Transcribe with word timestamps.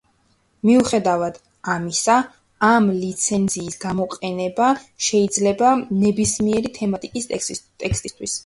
მიუხედავად 0.67 1.35
ამისა, 1.73 2.15
ამ 2.69 2.87
ლიცენზიის 3.03 3.77
გამოყენება 3.85 4.71
შეიძლება 5.09 5.75
ნებისმიერი 6.01 6.73
თემატიკის 6.83 7.33
ტექსტისთვის. 7.35 8.39